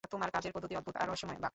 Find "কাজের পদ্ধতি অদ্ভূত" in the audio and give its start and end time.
0.35-0.95